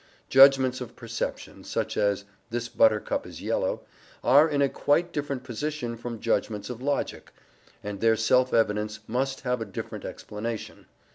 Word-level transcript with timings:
Judgments 0.29 0.81
of 0.81 0.95
perception, 0.95 1.63
such 1.63 1.95
as 1.95 2.25
"this 2.49 2.67
buttercup 2.69 3.27
is 3.27 3.39
yellow," 3.39 3.81
are 4.23 4.49
in 4.49 4.59
a 4.59 4.67
quite 4.67 5.13
different 5.13 5.43
position 5.43 5.95
from 5.95 6.19
judgments 6.19 6.71
of 6.71 6.81
logic, 6.81 7.31
and 7.83 7.99
their 8.01 8.15
self 8.15 8.51
evidence 8.51 9.01
must 9.05 9.41
have 9.41 9.61
a 9.61 9.65
different 9.65 10.03
explanation. 10.03 10.87